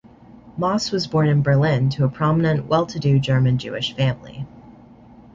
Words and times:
Mosse 0.57 0.91
was 0.91 1.05
born 1.05 1.29
in 1.29 1.43
Berlin 1.43 1.87
to 1.91 2.03
a 2.05 2.09
prominent, 2.09 2.65
well-to-do 2.65 3.19
German 3.19 3.59
Jewish 3.59 3.95
family. 3.95 4.47